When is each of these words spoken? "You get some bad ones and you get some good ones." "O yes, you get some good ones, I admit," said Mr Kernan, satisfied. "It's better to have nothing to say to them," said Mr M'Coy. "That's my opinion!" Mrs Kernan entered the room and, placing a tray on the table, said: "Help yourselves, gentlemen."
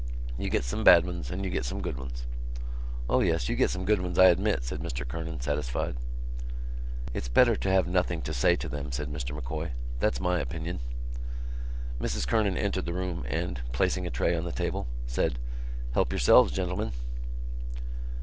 "You 0.35 0.49
get 0.49 0.63
some 0.63 0.83
bad 0.83 1.05
ones 1.05 1.29
and 1.29 1.45
you 1.45 1.51
get 1.51 1.63
some 1.63 1.79
good 1.79 1.95
ones." 1.99 2.25
"O 3.07 3.19
yes, 3.21 3.47
you 3.49 3.55
get 3.55 3.69
some 3.69 3.85
good 3.85 4.01
ones, 4.01 4.17
I 4.17 4.29
admit," 4.29 4.63
said 4.63 4.79
Mr 4.81 5.07
Kernan, 5.07 5.41
satisfied. 5.41 5.95
"It's 7.13 7.27
better 7.29 7.55
to 7.57 7.69
have 7.69 7.85
nothing 7.85 8.23
to 8.23 8.33
say 8.33 8.55
to 8.55 8.67
them," 8.67 8.91
said 8.91 9.09
Mr 9.09 9.35
M'Coy. 9.35 9.73
"That's 9.99 10.19
my 10.19 10.39
opinion!" 10.39 10.79
Mrs 11.99 12.25
Kernan 12.27 12.57
entered 12.57 12.85
the 12.87 12.93
room 12.93 13.25
and, 13.29 13.61
placing 13.73 14.07
a 14.07 14.09
tray 14.09 14.35
on 14.35 14.43
the 14.43 14.51
table, 14.51 14.87
said: 15.05 15.37
"Help 15.91 16.11
yourselves, 16.11 16.51
gentlemen." 16.51 16.93